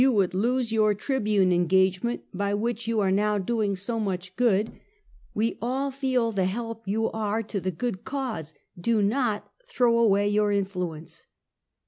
133 0.01 0.17
would 0.17 0.33
lose 0.55 0.71
your 0.71 0.95
Tr^ibune 0.95 1.53
engagement, 1.53 2.23
by 2.33 2.55
which 2.55 2.87
you 2.87 2.99
are 2.99 3.11
now 3.11 3.37
doing 3.37 3.75
so 3.75 3.99
much 3.99 4.35
good. 4.35 4.79
"We 5.35 5.59
all 5.61 5.91
feel 5.91 6.31
the 6.31 6.45
help 6.45 6.87
you 6.87 7.11
are 7.11 7.43
to 7.43 7.59
the 7.61 7.69
good 7.69 8.03
cause. 8.03 8.55
Do 8.79 9.03
not 9.03 9.51
throw 9.69 9.99
away 9.99 10.27
your 10.27 10.51
influence! 10.51 11.27